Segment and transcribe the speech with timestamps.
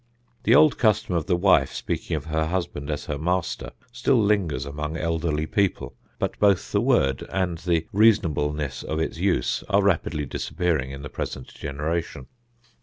[0.45, 4.65] The old custom of the wife speaking of her husband as her "master" still lingers
[4.65, 10.25] among elderly people; but both the word and the reasonableness of its use are rapidly
[10.25, 12.25] disappearing in the present generation.